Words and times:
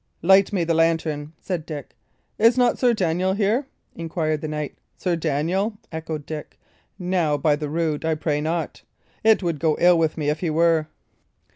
"Light 0.23 0.51
me 0.51 0.63
the 0.63 0.73
lantern," 0.73 1.33
said 1.39 1.63
Dick. 1.63 1.95
"Is 2.39 2.57
not 2.57 2.79
Sir 2.79 2.91
Daniel 2.91 3.33
here?" 3.33 3.67
inquired 3.95 4.41
the 4.41 4.47
knight. 4.47 4.75
"Sir 4.97 5.15
Daniel?" 5.15 5.77
echoed 5.91 6.25
Dick. 6.25 6.57
"Now, 6.97 7.37
by 7.37 7.55
the 7.55 7.69
rood, 7.69 8.03
I 8.03 8.15
pray 8.15 8.41
not. 8.41 8.81
It 9.23 9.43
would 9.43 9.59
go 9.59 9.77
ill 9.79 9.99
with 9.99 10.17
me 10.17 10.29
if 10.31 10.39
he 10.39 10.49
were." 10.49 10.87